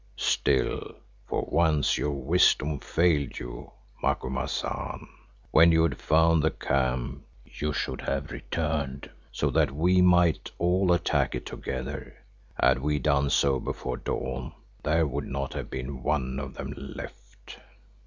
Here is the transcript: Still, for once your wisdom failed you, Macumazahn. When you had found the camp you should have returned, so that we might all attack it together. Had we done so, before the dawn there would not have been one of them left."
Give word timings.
Still, 0.17 0.95
for 1.27 1.43
once 1.43 1.95
your 1.95 2.09
wisdom 2.13 2.79
failed 2.79 3.37
you, 3.37 3.69
Macumazahn. 4.01 5.07
When 5.51 5.71
you 5.71 5.83
had 5.83 5.99
found 5.99 6.41
the 6.41 6.49
camp 6.49 7.23
you 7.45 7.71
should 7.71 8.01
have 8.01 8.31
returned, 8.31 9.11
so 9.31 9.51
that 9.51 9.69
we 9.69 10.01
might 10.01 10.49
all 10.57 10.91
attack 10.91 11.35
it 11.35 11.45
together. 11.45 12.15
Had 12.59 12.79
we 12.79 12.97
done 12.97 13.29
so, 13.29 13.59
before 13.59 13.97
the 13.97 14.05
dawn 14.05 14.53
there 14.81 15.05
would 15.05 15.27
not 15.27 15.53
have 15.53 15.69
been 15.69 16.01
one 16.01 16.39
of 16.39 16.55
them 16.55 16.73
left." 16.75 17.59